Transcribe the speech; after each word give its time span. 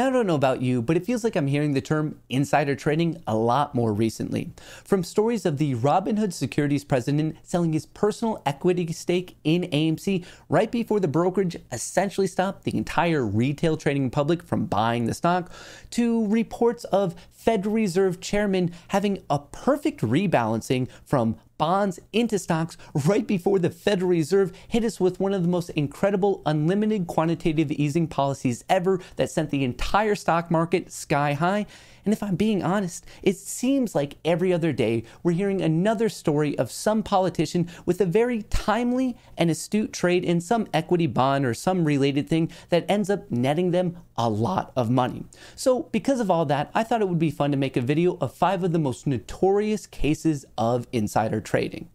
Now, 0.00 0.06
I 0.06 0.10
don't 0.12 0.26
know 0.26 0.34
about 0.34 0.62
you, 0.62 0.80
but 0.80 0.96
it 0.96 1.04
feels 1.04 1.24
like 1.24 1.36
I'm 1.36 1.46
hearing 1.46 1.74
the 1.74 1.82
term 1.82 2.18
insider 2.30 2.74
trading 2.74 3.22
a 3.26 3.36
lot 3.36 3.74
more 3.74 3.92
recently. 3.92 4.50
From 4.82 5.04
stories 5.04 5.44
of 5.44 5.58
the 5.58 5.74
Robinhood 5.74 6.32
Securities 6.32 6.84
president 6.84 7.36
selling 7.42 7.74
his 7.74 7.84
personal 7.84 8.40
equity 8.46 8.90
stake 8.94 9.36
in 9.44 9.64
AMC 9.64 10.24
right 10.48 10.72
before 10.72 11.00
the 11.00 11.06
brokerage 11.06 11.58
essentially 11.70 12.26
stopped 12.26 12.64
the 12.64 12.78
entire 12.78 13.26
retail 13.26 13.76
trading 13.76 14.08
public 14.08 14.42
from 14.42 14.64
buying 14.64 15.04
the 15.04 15.12
stock, 15.12 15.52
to 15.90 16.26
reports 16.28 16.84
of 16.84 17.14
Fed 17.30 17.66
Reserve 17.66 18.22
Chairman 18.22 18.72
having 18.88 19.22
a 19.28 19.38
perfect 19.38 20.00
rebalancing 20.00 20.88
from 21.04 21.36
bonds 21.60 22.00
into 22.14 22.38
stocks 22.38 22.78
right 23.04 23.26
before 23.26 23.58
the 23.58 23.68
Federal 23.68 24.08
Reserve 24.08 24.50
hit 24.66 24.82
us 24.82 24.98
with 24.98 25.20
one 25.20 25.34
of 25.34 25.42
the 25.42 25.48
most 25.48 25.68
incredible 25.70 26.40
unlimited 26.46 27.06
quantitative 27.06 27.70
easing 27.70 28.06
policies 28.06 28.64
ever 28.70 28.98
that 29.16 29.30
sent 29.30 29.50
the 29.50 29.62
entire 29.62 30.14
stock 30.14 30.50
market 30.50 30.90
sky 30.90 31.34
high. 31.34 31.66
And 32.04 32.12
if 32.12 32.22
I'm 32.22 32.36
being 32.36 32.62
honest, 32.62 33.04
it 33.22 33.36
seems 33.36 33.94
like 33.94 34.16
every 34.24 34.52
other 34.52 34.72
day 34.72 35.04
we're 35.22 35.32
hearing 35.32 35.60
another 35.60 36.08
story 36.08 36.58
of 36.58 36.70
some 36.70 37.02
politician 37.02 37.68
with 37.86 38.00
a 38.00 38.06
very 38.06 38.42
timely 38.44 39.16
and 39.36 39.50
astute 39.50 39.92
trade 39.92 40.24
in 40.24 40.40
some 40.40 40.66
equity 40.72 41.06
bond 41.06 41.44
or 41.44 41.54
some 41.54 41.84
related 41.84 42.28
thing 42.28 42.50
that 42.70 42.84
ends 42.88 43.10
up 43.10 43.30
netting 43.30 43.70
them 43.70 43.96
a 44.16 44.28
lot 44.28 44.72
of 44.76 44.90
money. 44.90 45.24
So, 45.56 45.84
because 45.92 46.20
of 46.20 46.30
all 46.30 46.44
that, 46.46 46.70
I 46.74 46.82
thought 46.82 47.00
it 47.00 47.08
would 47.08 47.18
be 47.18 47.30
fun 47.30 47.50
to 47.52 47.56
make 47.56 47.76
a 47.76 47.80
video 47.80 48.18
of 48.20 48.34
five 48.34 48.62
of 48.62 48.72
the 48.72 48.78
most 48.78 49.06
notorious 49.06 49.86
cases 49.86 50.44
of 50.58 50.86
insider 50.92 51.40
trading. 51.40 51.88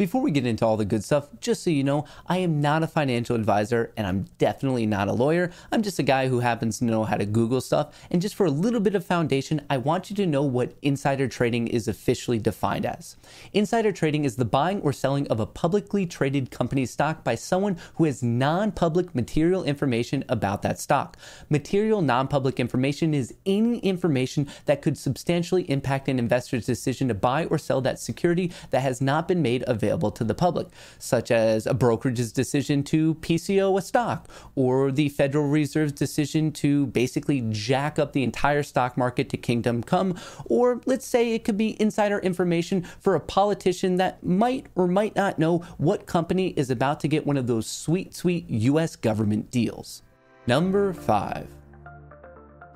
Before 0.00 0.22
we 0.22 0.30
get 0.30 0.46
into 0.46 0.64
all 0.64 0.78
the 0.78 0.86
good 0.86 1.04
stuff, 1.04 1.28
just 1.42 1.62
so 1.62 1.68
you 1.68 1.84
know, 1.84 2.06
I 2.26 2.38
am 2.38 2.58
not 2.62 2.82
a 2.82 2.86
financial 2.86 3.36
advisor 3.36 3.92
and 3.98 4.06
I'm 4.06 4.24
definitely 4.38 4.86
not 4.86 5.08
a 5.08 5.12
lawyer. 5.12 5.50
I'm 5.70 5.82
just 5.82 5.98
a 5.98 6.02
guy 6.02 6.28
who 6.28 6.40
happens 6.40 6.78
to 6.78 6.86
know 6.86 7.04
how 7.04 7.18
to 7.18 7.26
Google 7.26 7.60
stuff. 7.60 7.94
And 8.10 8.22
just 8.22 8.34
for 8.34 8.46
a 8.46 8.50
little 8.50 8.80
bit 8.80 8.94
of 8.94 9.04
foundation, 9.04 9.60
I 9.68 9.76
want 9.76 10.08
you 10.08 10.16
to 10.16 10.24
know 10.24 10.42
what 10.42 10.72
insider 10.80 11.28
trading 11.28 11.68
is 11.68 11.86
officially 11.86 12.38
defined 12.38 12.86
as. 12.86 13.16
Insider 13.52 13.92
trading 13.92 14.24
is 14.24 14.36
the 14.36 14.46
buying 14.46 14.80
or 14.80 14.94
selling 14.94 15.28
of 15.28 15.38
a 15.38 15.44
publicly 15.44 16.06
traded 16.06 16.50
company's 16.50 16.90
stock 16.90 17.22
by 17.22 17.34
someone 17.34 17.76
who 17.96 18.04
has 18.04 18.22
non 18.22 18.72
public 18.72 19.14
material 19.14 19.64
information 19.64 20.24
about 20.30 20.62
that 20.62 20.80
stock. 20.80 21.18
Material 21.50 22.00
non 22.00 22.26
public 22.26 22.58
information 22.58 23.12
is 23.12 23.34
any 23.44 23.80
information 23.80 24.48
that 24.64 24.80
could 24.80 24.96
substantially 24.96 25.70
impact 25.70 26.08
an 26.08 26.18
investor's 26.18 26.64
decision 26.64 27.08
to 27.08 27.12
buy 27.12 27.44
or 27.44 27.58
sell 27.58 27.82
that 27.82 28.00
security 28.00 28.50
that 28.70 28.80
has 28.80 29.02
not 29.02 29.28
been 29.28 29.42
made 29.42 29.62
available 29.66 29.89
available 29.90 30.10
to 30.12 30.24
the 30.24 30.34
public, 30.34 30.68
such 30.98 31.30
as 31.30 31.66
a 31.66 31.74
brokerage's 31.74 32.32
decision 32.32 32.82
to 32.84 33.14
PCO 33.16 33.76
a 33.76 33.82
stock 33.82 34.28
or 34.54 34.92
the 34.92 35.08
Federal 35.08 35.48
Reserve's 35.48 35.92
decision 35.92 36.52
to 36.52 36.86
basically 36.86 37.42
jack 37.50 37.98
up 37.98 38.12
the 38.12 38.22
entire 38.22 38.62
stock 38.62 38.96
market 38.96 39.28
to 39.30 39.36
kingdom 39.36 39.82
come, 39.82 40.16
or 40.46 40.80
let's 40.86 41.06
say 41.06 41.34
it 41.34 41.44
could 41.44 41.56
be 41.56 41.80
insider 41.80 42.18
information 42.20 42.82
for 43.00 43.14
a 43.14 43.20
politician 43.20 43.96
that 43.96 44.22
might 44.22 44.66
or 44.76 44.86
might 44.86 45.16
not 45.16 45.38
know 45.38 45.58
what 45.78 46.06
company 46.06 46.48
is 46.50 46.70
about 46.70 47.00
to 47.00 47.08
get 47.08 47.26
one 47.26 47.36
of 47.36 47.46
those 47.46 47.66
sweet, 47.66 48.14
sweet 48.14 48.48
US 48.48 48.94
government 48.94 49.50
deals. 49.50 50.02
Number 50.46 50.92
five. 50.92 51.59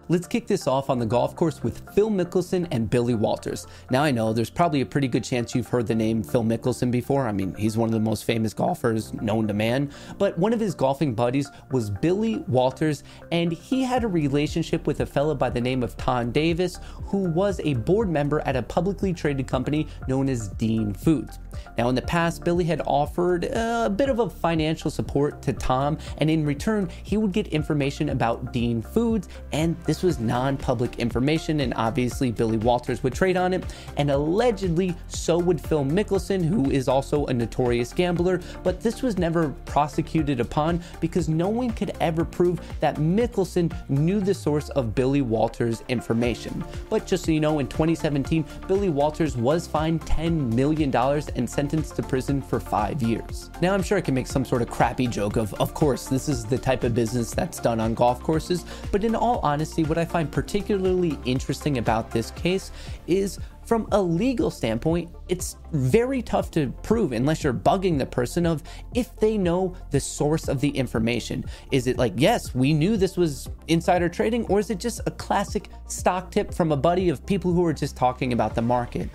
Let's 0.09 0.27
kick 0.27 0.47
this 0.47 0.67
off 0.67 0.91
on 0.91 0.99
the 0.99 1.07
golf 1.07 1.35
course 1.35 1.63
with 1.63 1.81
Phil 1.95 2.11
Mickelson 2.11 2.69
and 2.71 2.91
Billy 2.91 3.15
Walters. 3.15 3.67
Now, 3.91 4.03
I 4.03 4.11
know 4.11 4.35
there's 4.35 4.51
probably 4.51 4.83
a 4.83 4.87
pretty 4.87 5.09
good 5.09 5.25
chance 5.25 5.55
you've 5.55 5.69
heard 5.69 5.87
the 5.87 5.95
name 5.95 6.23
Phil 6.23 6.45
Mickelson 6.45 6.91
before. 6.91 7.27
I 7.27 7.33
mean, 7.33 7.55
he's 7.55 7.79
one 7.79 7.89
of 7.89 7.95
the 7.95 8.01
most 8.01 8.25
famous 8.25 8.53
golfers 8.53 9.15
known 9.15 9.49
to 9.49 9.55
man. 9.55 9.91
But 10.19 10.39
one 10.39 10.53
of 10.53 10.61
his 10.61 10.75
golfing 10.75 11.15
buddies 11.15 11.51
was 11.71 11.89
Billy 11.89 12.45
Walters, 12.49 13.03
and 13.33 13.51
he 13.51 13.83
had 13.83 14.05
a 14.05 14.09
relationship 14.09 14.87
with 14.87 15.01
a 15.01 15.07
fellow 15.07 15.35
by 15.35 15.49
the 15.49 15.61
name 15.61 15.83
of 15.83 15.97
Tom 15.97 16.33
Davis, 16.33 16.81
who 17.05 17.31
was 17.31 17.61
a 17.65 17.73
board 17.73 18.11
member 18.11 18.41
at 18.41 18.57
a 18.57 18.63
publicly 18.63 19.15
traded 19.15 19.47
company 19.47 19.89
known 20.07 20.29
as 20.29 20.49
Dean 20.49 20.93
Foods. 20.93 21.39
Now, 21.79 21.89
in 21.89 21.95
the 21.95 22.03
past, 22.03 22.45
Billy 22.45 22.65
had 22.65 22.83
offered 22.87 23.47
uh, 23.47 23.85
a 23.87 23.91
bit 23.91 24.09
of 24.11 24.19
a 24.19 24.29
financial 24.29 24.91
support 24.91 25.41
to 25.43 25.53
Tom, 25.53 25.97
and 26.19 26.29
in 26.29 26.45
return, 26.45 26.91
he 27.05 27.17
would 27.17 27.33
get 27.33 27.47
information 27.49 28.11
about 28.11 28.53
Dean 28.53 28.83
Foods, 28.83 29.29
and 29.53 29.77
this 29.85 29.94
was 30.03 30.19
non 30.19 30.57
public 30.57 30.99
information, 30.99 31.61
and 31.61 31.75
obviously, 31.75 32.33
Billy 32.33 32.59
Walters 32.59 33.03
would 33.03 33.15
trade 33.15 33.37
on 33.37 33.53
it, 33.53 33.65
and 33.97 34.11
allegedly, 34.11 34.95
so 35.09 35.39
would 35.39 35.61
Phil 35.61 35.85
Mickelson, 35.85 36.45
who 36.45 36.71
is 36.71 36.89
also 36.89 37.27
a 37.27 37.35
notorious 37.35 37.93
gambler, 37.93 38.41
but 38.63 38.81
this 38.81 39.03
was 39.03 39.19
never 39.19 39.51
prosecuted 39.67 40.41
upon 40.41 40.83
because 41.01 41.29
no 41.29 41.49
one 41.49 41.71
could 41.71 41.93
ever 42.01 42.25
prove 42.25 42.61
that 42.81 42.97
Mickelson 42.97 43.73
knew 43.89 44.21
the 44.21 44.35
source 44.35 44.69
of 44.71 44.95
Billy 44.95 45.23
Walters' 45.23 45.83
information. 45.89 46.65
But 46.91 47.07
just 47.07 47.25
so 47.25 47.33
you 47.33 47.41
know, 47.41 47.59
in 47.59 47.69
2017, 47.69 48.45
Billy 48.67 48.89
Walters 48.89 49.37
was 49.37 49.67
fined 49.67 50.01
$10 50.03 50.53
million 50.55 50.95
and 50.95 51.49
sentenced 51.49 51.97
to 51.97 52.03
prison 52.03 52.41
for 52.41 52.61
five 52.61 53.03
years. 53.03 53.51
Now, 53.61 53.75
I'm 53.75 53.83
sure 53.83 53.99
I 53.99 54.01
can 54.01 54.15
make 54.15 54.27
some 54.27 54.45
sort 54.45 54.63
of 54.63 54.69
crappy 54.69 55.07
joke 55.07 55.37
of, 55.37 55.55
of 55.55 55.75
course, 55.75 56.07
this 56.07 56.29
is 56.29 56.45
the 56.45 56.59
type 56.59 56.85
of 56.85 56.95
business 56.95 57.33
that's 57.33 57.59
done 57.61 57.81
on 57.81 57.95
golf 57.95 58.23
courses, 58.23 58.65
but 58.91 59.05
in 59.05 59.15
all 59.15 59.41
honesty, 59.43 59.84
what 59.85 59.99
I 59.99 60.05
find 60.05 60.31
particularly 60.31 61.19
interesting 61.25 61.79
about 61.79 62.11
this 62.11 62.31
case 62.33 62.71
is 63.07 63.39
from 63.65 63.89
a 63.93 64.01
legal 64.01 64.51
standpoint, 64.51 65.11
it's 65.29 65.57
very 65.73 66.21
tough 66.21 66.51
to 66.51 66.71
prove 66.83 67.13
unless 67.13 67.43
you're 67.43 67.55
bugging 67.55 67.99
the 67.99 68.07
person 68.07 68.47
of 68.47 68.63
if 68.95 69.17
they 69.17 69.39
know 69.39 69.75
the 69.91 70.01
source 70.01 70.49
of 70.49 70.61
the 70.61 70.69
information. 70.69 71.45
Is 71.73 71.87
it 71.87 71.97
like, 71.97 72.13
yes, 72.17 72.55
we 72.55 72.75
knew 72.75 72.97
this 72.97 73.17
was 73.17 73.49
insider 73.69 74.09
trading, 74.09 74.45
or 74.47 74.59
is 74.59 74.71
it 74.71 74.79
just 74.79 75.01
a 75.07 75.11
classic 75.11 75.71
stock 75.89 76.31
tip 76.31 76.53
from 76.53 76.73
a 76.73 76.77
buddy 76.77 77.09
of 77.09 77.25
people 77.25 77.53
who 77.53 77.65
are 77.65 77.73
just 77.73 77.97
talking 77.97 78.33
about 78.33 78.55
the 78.55 78.63
market? 78.63 79.09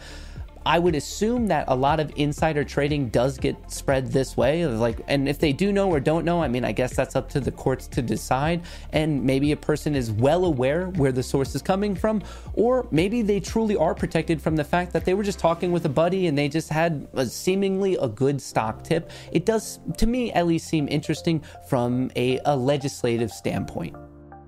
I 0.66 0.80
would 0.80 0.96
assume 0.96 1.48
that 1.48 1.66
a 1.68 1.76
lot 1.76 2.00
of 2.00 2.12
insider 2.16 2.64
trading 2.64 3.10
does 3.10 3.38
get 3.38 3.72
spread 3.72 4.12
this 4.12 4.36
way. 4.36 4.66
Like, 4.66 5.00
and 5.08 5.28
if 5.28 5.40
they 5.40 5.54
do 5.54 5.72
know 5.72 5.90
or 5.90 6.00
don't 6.00 6.26
know, 6.26 6.44
I 6.44 6.48
mean, 6.48 6.66
I 6.66 6.72
guess 6.72 6.96
that's 6.96 7.16
up 7.16 7.30
to 7.30 7.40
the 7.40 7.52
courts 7.52 7.88
to 7.88 8.02
decide. 8.02 8.62
And 8.92 9.24
maybe 9.24 9.52
a 9.52 9.58
person 9.58 9.96
is 9.96 10.12
well 10.12 10.46
aware 10.46 10.88
where 10.88 11.12
the 11.12 11.24
source 11.24 11.56
is 11.56 11.62
coming 11.62 11.96
from, 11.96 12.22
or 12.54 12.88
maybe 12.92 13.22
they 13.22 13.40
truly 13.40 13.76
are 13.78 13.96
protected 13.96 14.42
from 14.42 14.56
the 14.56 14.64
fact 14.64 14.94
that 14.94 15.06
they 15.06 15.14
were 15.14 15.24
just 15.24 15.40
talking 15.40 15.72
with 15.72 15.86
a 15.86 15.90
buddy 15.90 16.28
and 16.28 16.38
they 16.38 16.50
just 16.50 16.70
had 16.70 17.08
a 17.14 17.26
seemingly 17.26 17.96
a 18.02 18.08
good 18.08 18.42
stock 18.42 18.84
tip. 18.84 19.12
It 19.32 19.46
does, 19.46 19.80
to 19.98 20.08
me, 20.08 20.32
at 20.34 20.46
least 20.48 20.68
seem 20.68 20.88
interesting 20.88 21.44
from 21.68 22.12
a, 22.16 22.40
a 22.46 22.56
legislative 22.56 23.32
standpoint. 23.32 23.96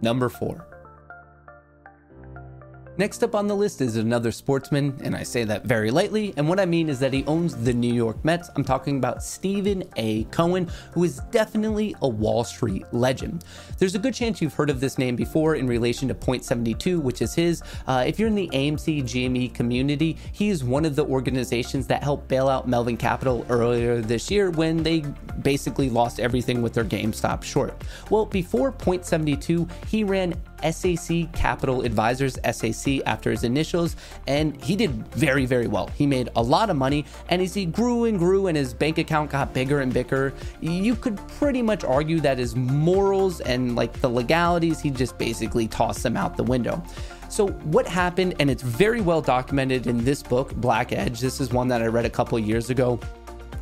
Number 0.01 0.29
four. 0.29 0.70
Next 3.01 3.23
up 3.23 3.33
on 3.33 3.47
the 3.47 3.55
list 3.55 3.81
is 3.81 3.95
another 3.95 4.31
sportsman, 4.31 4.95
and 5.03 5.15
I 5.15 5.23
say 5.23 5.43
that 5.45 5.65
very 5.65 5.89
lightly. 5.89 6.35
And 6.37 6.47
what 6.47 6.59
I 6.59 6.67
mean 6.67 6.87
is 6.87 6.99
that 6.99 7.11
he 7.11 7.25
owns 7.25 7.55
the 7.55 7.73
New 7.73 7.91
York 7.91 8.23
Mets. 8.23 8.51
I'm 8.55 8.63
talking 8.63 8.97
about 8.97 9.23
Steven 9.23 9.83
A. 9.95 10.25
Cohen, 10.25 10.69
who 10.91 11.03
is 11.03 11.19
definitely 11.31 11.95
a 12.03 12.07
Wall 12.07 12.43
Street 12.43 12.85
legend. 12.91 13.43
There's 13.79 13.95
a 13.95 13.97
good 13.97 14.13
chance 14.13 14.39
you've 14.39 14.53
heard 14.53 14.69
of 14.69 14.79
this 14.79 14.99
name 14.99 15.15
before 15.15 15.55
in 15.55 15.65
relation 15.65 16.09
to 16.09 16.13
Point 16.13 16.45
72, 16.45 16.99
which 16.99 17.23
is 17.23 17.33
his. 17.33 17.63
Uh, 17.87 18.03
if 18.05 18.19
you're 18.19 18.27
in 18.27 18.35
the 18.35 18.49
AMC 18.49 19.01
GME 19.01 19.51
community, 19.55 20.15
he 20.31 20.49
is 20.49 20.63
one 20.63 20.85
of 20.85 20.95
the 20.95 21.03
organizations 21.03 21.87
that 21.87 22.03
helped 22.03 22.27
bail 22.27 22.47
out 22.47 22.67
Melvin 22.67 22.97
Capital 22.97 23.47
earlier 23.49 23.99
this 23.99 24.29
year 24.29 24.51
when 24.51 24.83
they 24.83 24.99
basically 25.41 25.89
lost 25.89 26.19
everything 26.19 26.61
with 26.61 26.75
their 26.75 26.85
GameStop 26.85 27.41
short. 27.41 27.83
Well, 28.11 28.27
before 28.27 28.71
Point 28.71 29.05
72, 29.05 29.67
he 29.87 30.03
ran 30.03 30.35
SAC 30.69 31.31
Capital 31.33 31.83
Advisors, 31.83 32.37
SAC, 32.51 33.01
after 33.05 33.31
his 33.31 33.43
initials, 33.43 33.95
and 34.27 34.61
he 34.63 34.75
did 34.75 34.91
very, 35.09 35.45
very 35.45 35.67
well. 35.67 35.87
He 35.95 36.05
made 36.05 36.29
a 36.35 36.41
lot 36.41 36.69
of 36.69 36.75
money, 36.75 37.05
and 37.29 37.41
as 37.41 37.53
he 37.53 37.65
grew 37.65 38.05
and 38.05 38.17
grew 38.17 38.47
and 38.47 38.57
his 38.57 38.73
bank 38.73 38.97
account 38.97 39.31
got 39.31 39.53
bigger 39.53 39.81
and 39.81 39.93
bigger, 39.93 40.33
you 40.61 40.95
could 40.95 41.17
pretty 41.39 41.61
much 41.61 41.83
argue 41.83 42.19
that 42.21 42.37
his 42.37 42.55
morals 42.55 43.41
and 43.41 43.75
like 43.75 43.93
the 44.01 44.09
legalities, 44.09 44.79
he 44.79 44.89
just 44.89 45.17
basically 45.17 45.67
tossed 45.67 46.03
them 46.03 46.17
out 46.17 46.37
the 46.37 46.43
window. 46.43 46.83
So, 47.29 47.47
what 47.47 47.87
happened, 47.87 48.35
and 48.39 48.51
it's 48.51 48.61
very 48.61 48.99
well 48.99 49.21
documented 49.21 49.87
in 49.87 50.03
this 50.03 50.21
book, 50.21 50.53
Black 50.55 50.91
Edge. 50.91 51.21
This 51.21 51.39
is 51.39 51.51
one 51.51 51.69
that 51.69 51.81
I 51.81 51.87
read 51.87 52.03
a 52.03 52.09
couple 52.09 52.37
years 52.37 52.69
ago. 52.69 52.99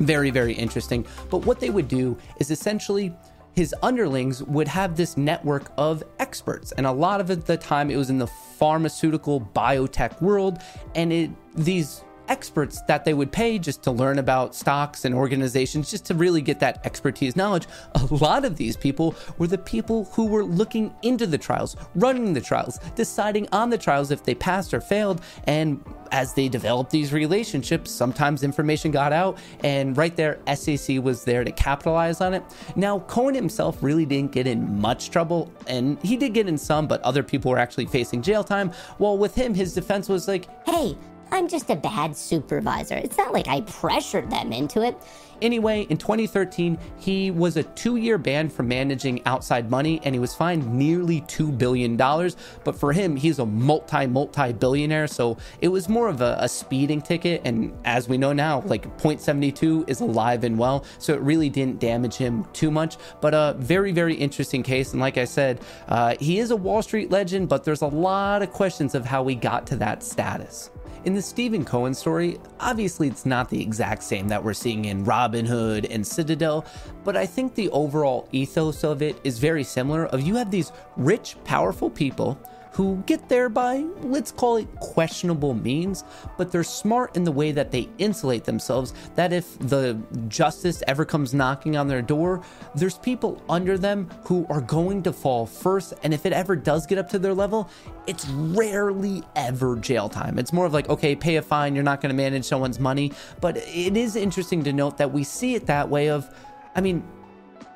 Very, 0.00 0.30
very 0.30 0.54
interesting. 0.54 1.06
But 1.30 1.46
what 1.46 1.60
they 1.60 1.70
would 1.70 1.86
do 1.86 2.16
is 2.38 2.50
essentially 2.50 3.14
his 3.54 3.74
underlings 3.82 4.42
would 4.44 4.68
have 4.68 4.96
this 4.96 5.16
network 5.16 5.72
of 5.76 6.02
experts. 6.18 6.72
And 6.72 6.86
a 6.86 6.92
lot 6.92 7.20
of 7.20 7.46
the 7.46 7.56
time 7.56 7.90
it 7.90 7.96
was 7.96 8.10
in 8.10 8.18
the 8.18 8.26
pharmaceutical 8.26 9.40
biotech 9.54 10.20
world. 10.22 10.58
And 10.94 11.12
it, 11.12 11.30
these 11.54 12.04
experts 12.30 12.80
that 12.82 13.04
they 13.04 13.12
would 13.12 13.30
pay 13.30 13.58
just 13.58 13.82
to 13.82 13.90
learn 13.90 14.18
about 14.18 14.54
stocks 14.54 15.04
and 15.04 15.14
organizations, 15.14 15.90
just 15.90 16.06
to 16.06 16.14
really 16.14 16.40
get 16.40 16.60
that 16.60 16.80
expertise 16.86 17.36
knowledge. 17.36 17.66
A 17.96 18.14
lot 18.14 18.44
of 18.44 18.56
these 18.56 18.76
people 18.76 19.14
were 19.36 19.48
the 19.48 19.58
people 19.58 20.04
who 20.12 20.26
were 20.26 20.44
looking 20.44 20.94
into 21.02 21.26
the 21.26 21.36
trials, 21.36 21.76
running 21.94 22.32
the 22.32 22.40
trials, 22.40 22.78
deciding 22.94 23.48
on 23.52 23.68
the 23.68 23.76
trials 23.76 24.10
if 24.10 24.22
they 24.22 24.34
passed 24.34 24.72
or 24.72 24.80
failed. 24.80 25.20
And 25.44 25.84
as 26.12 26.34
they 26.34 26.48
developed 26.48 26.90
these 26.90 27.12
relationships, 27.12 27.90
sometimes 27.90 28.42
information 28.42 28.90
got 28.90 29.12
out, 29.12 29.38
and 29.62 29.96
right 29.96 30.16
there, 30.16 30.40
SAC 30.52 30.98
was 31.00 31.24
there 31.24 31.44
to 31.44 31.52
capitalize 31.52 32.20
on 32.20 32.34
it. 32.34 32.42
Now, 32.74 33.00
Cohen 33.00 33.34
himself 33.34 33.80
really 33.80 34.06
didn't 34.06 34.32
get 34.32 34.48
in 34.48 34.80
much 34.80 35.10
trouble, 35.10 35.52
and 35.68 36.00
he 36.02 36.16
did 36.16 36.34
get 36.34 36.48
in 36.48 36.58
some, 36.58 36.88
but 36.88 37.00
other 37.02 37.22
people 37.22 37.52
were 37.52 37.58
actually 37.58 37.86
facing 37.86 38.22
jail 38.22 38.42
time. 38.42 38.72
Well, 38.98 39.18
with 39.18 39.36
him, 39.36 39.54
his 39.54 39.72
defense 39.72 40.08
was 40.08 40.26
like, 40.26 40.48
hey, 40.66 40.96
I'm 41.32 41.48
just 41.48 41.70
a 41.70 41.76
bad 41.76 42.16
supervisor. 42.16 42.96
It's 42.96 43.16
not 43.16 43.32
like 43.32 43.48
I 43.48 43.60
pressured 43.62 44.30
them 44.30 44.52
into 44.52 44.82
it. 44.82 44.96
Anyway, 45.42 45.86
in 45.88 45.96
2013, 45.96 46.76
he 46.98 47.30
was 47.30 47.56
a 47.56 47.62
two 47.62 47.96
year 47.96 48.18
ban 48.18 48.48
from 48.48 48.68
managing 48.68 49.24
outside 49.26 49.70
money 49.70 50.00
and 50.04 50.14
he 50.14 50.18
was 50.18 50.34
fined 50.34 50.70
nearly 50.72 51.22
$2 51.22 51.56
billion. 51.56 51.96
But 51.96 52.76
for 52.76 52.92
him, 52.92 53.16
he's 53.16 53.38
a 53.38 53.46
multi, 53.46 54.06
multi 54.06 54.52
billionaire. 54.52 55.06
So 55.06 55.38
it 55.60 55.68
was 55.68 55.88
more 55.88 56.08
of 56.08 56.20
a, 56.20 56.36
a, 56.40 56.48
speeding 56.48 57.00
ticket. 57.00 57.40
And 57.44 57.76
as 57.84 58.08
we 58.08 58.18
know 58.18 58.32
now, 58.32 58.60
like 58.66 58.98
Point 58.98 59.20
72 59.20 59.86
is 59.88 60.00
alive 60.00 60.44
and 60.44 60.58
well. 60.58 60.84
So 60.98 61.14
it 61.14 61.20
really 61.20 61.48
didn't 61.48 61.80
damage 61.80 62.16
him 62.16 62.44
too 62.52 62.70
much. 62.70 62.96
But 63.20 63.32
a 63.32 63.56
very, 63.58 63.92
very 63.92 64.14
interesting 64.14 64.62
case. 64.62 64.92
And 64.92 65.00
like 65.00 65.16
I 65.16 65.24
said, 65.24 65.60
uh, 65.88 66.16
he 66.20 66.38
is 66.38 66.50
a 66.50 66.56
Wall 66.56 66.82
Street 66.82 67.10
legend, 67.10 67.48
but 67.48 67.64
there's 67.64 67.82
a 67.82 67.86
lot 67.86 68.42
of 68.42 68.50
questions 68.50 68.94
of 68.94 69.06
how 69.06 69.22
we 69.22 69.34
got 69.34 69.66
to 69.68 69.76
that 69.76 70.02
status. 70.02 70.70
In 71.02 71.14
the 71.14 71.22
Steven 71.22 71.64
Cohen 71.64 71.94
story, 71.94 72.36
obviously 72.60 73.08
it's 73.08 73.24
not 73.24 73.48
the 73.48 73.62
exact 73.62 74.02
same 74.02 74.28
that 74.28 74.44
we're 74.44 74.52
seeing 74.52 74.84
in 74.84 75.06
Robinhood 75.06 75.86
and 75.88 76.06
Citadel, 76.06 76.66
but 77.04 77.16
I 77.16 77.24
think 77.24 77.54
the 77.54 77.70
overall 77.70 78.28
ethos 78.32 78.84
of 78.84 79.00
it 79.00 79.18
is 79.24 79.38
very 79.38 79.64
similar 79.64 80.06
of 80.06 80.20
you 80.20 80.34
have 80.34 80.50
these 80.50 80.72
rich, 80.98 81.36
powerful 81.44 81.88
people 81.88 82.38
who 82.72 83.02
get 83.06 83.28
there 83.28 83.48
by, 83.48 83.84
let's 84.02 84.30
call 84.30 84.56
it 84.56 84.68
questionable 84.76 85.54
means, 85.54 86.04
but 86.38 86.52
they're 86.52 86.62
smart 86.62 87.16
in 87.16 87.24
the 87.24 87.32
way 87.32 87.52
that 87.52 87.70
they 87.70 87.88
insulate 87.98 88.44
themselves. 88.44 88.94
That 89.16 89.32
if 89.32 89.58
the 89.58 90.00
justice 90.28 90.82
ever 90.86 91.04
comes 91.04 91.34
knocking 91.34 91.76
on 91.76 91.88
their 91.88 92.02
door, 92.02 92.42
there's 92.74 92.96
people 92.98 93.42
under 93.48 93.76
them 93.76 94.08
who 94.24 94.46
are 94.48 94.60
going 94.60 95.02
to 95.02 95.12
fall 95.12 95.46
first. 95.46 95.94
And 96.02 96.14
if 96.14 96.26
it 96.26 96.32
ever 96.32 96.54
does 96.54 96.86
get 96.86 96.98
up 96.98 97.08
to 97.10 97.18
their 97.18 97.34
level, 97.34 97.68
it's 98.06 98.28
rarely 98.28 99.22
ever 99.34 99.76
jail 99.76 100.08
time. 100.08 100.38
It's 100.38 100.52
more 100.52 100.66
of 100.66 100.72
like, 100.72 100.88
okay, 100.88 101.16
pay 101.16 101.36
a 101.36 101.42
fine, 101.42 101.74
you're 101.74 101.84
not 101.84 102.00
going 102.00 102.10
to 102.10 102.16
manage 102.16 102.44
someone's 102.44 102.78
money. 102.78 103.12
But 103.40 103.56
it 103.56 103.96
is 103.96 104.14
interesting 104.14 104.62
to 104.64 104.72
note 104.72 104.96
that 104.98 105.12
we 105.12 105.24
see 105.24 105.54
it 105.54 105.66
that 105.66 105.88
way 105.88 106.08
of, 106.08 106.32
I 106.76 106.80
mean, 106.80 107.02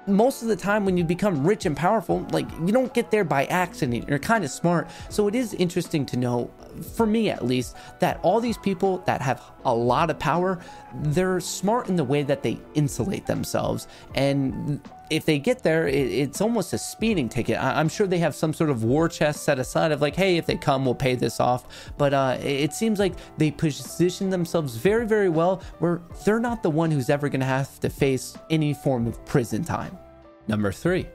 most 0.06 0.42
of 0.42 0.48
the 0.48 0.56
time 0.56 0.84
when 0.84 0.96
you 0.96 1.04
become 1.04 1.46
rich 1.46 1.66
and 1.66 1.76
powerful, 1.76 2.26
like 2.30 2.50
you 2.60 2.72
don't 2.72 2.92
get 2.94 3.10
there 3.10 3.24
by 3.24 3.46
accident. 3.46 4.08
You're 4.08 4.18
kind 4.18 4.44
of 4.44 4.50
smart. 4.50 4.88
So 5.08 5.28
it 5.28 5.34
is 5.34 5.54
interesting 5.54 6.04
to 6.06 6.16
know, 6.16 6.50
for 6.82 7.06
me 7.06 7.30
at 7.30 7.44
least, 7.44 7.76
that 8.00 8.20
all 8.22 8.40
these 8.40 8.58
people 8.58 8.98
that 9.06 9.20
have 9.20 9.42
a 9.64 9.74
lot 9.74 10.10
of 10.10 10.18
power, 10.18 10.60
they're 10.94 11.40
smart 11.40 11.88
in 11.88 11.96
the 11.96 12.04
way 12.04 12.22
that 12.22 12.42
they 12.42 12.60
insulate 12.74 13.26
themselves. 13.26 13.88
And 14.14 14.80
if 15.10 15.24
they 15.24 15.38
get 15.38 15.62
there, 15.62 15.86
it, 15.86 15.94
it's 15.94 16.40
almost 16.40 16.72
a 16.72 16.78
speeding 16.78 17.28
ticket. 17.28 17.56
I, 17.56 17.80
am 17.80 17.88
sure 17.88 18.06
they 18.06 18.18
have 18.18 18.34
some 18.34 18.52
sort 18.52 18.70
of 18.70 18.84
war 18.84 19.08
chest 19.08 19.44
set 19.44 19.58
aside 19.58 19.92
of 19.92 20.00
like, 20.00 20.16
hey, 20.16 20.36
if 20.36 20.46
they 20.46 20.56
come, 20.56 20.84
we'll 20.84 20.94
pay 20.94 21.14
this 21.14 21.40
off. 21.40 21.92
But 21.98 22.14
uh, 22.14 22.38
it 22.40 22.72
seems 22.72 22.98
like 22.98 23.14
they 23.38 23.50
position 23.50 24.30
themselves 24.30 24.76
very, 24.76 25.06
very 25.06 25.28
well 25.28 25.62
where 25.78 26.02
they're 26.24 26.40
not 26.40 26.62
the 26.62 26.70
one 26.70 26.90
who's 26.90 27.10
ever 27.10 27.28
going 27.28 27.40
to 27.40 27.46
have 27.46 27.80
to 27.80 27.90
face 27.90 28.36
any 28.50 28.74
form 28.74 29.06
of 29.06 29.24
prison 29.26 29.64
time. 29.64 29.98
Number 30.48 30.72
three. 30.72 31.06